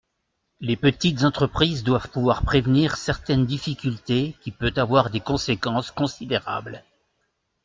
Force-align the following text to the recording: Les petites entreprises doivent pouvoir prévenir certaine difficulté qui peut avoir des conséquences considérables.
Les 0.61 0.77
petites 0.77 1.23
entreprises 1.25 1.83
doivent 1.83 2.09
pouvoir 2.09 2.41
prévenir 2.41 2.97
certaine 2.97 3.45
difficulté 3.45 4.35
qui 4.41 4.49
peut 4.51 4.73
avoir 4.77 5.11
des 5.11 5.19
conséquences 5.19 5.91
considérables. 5.91 6.83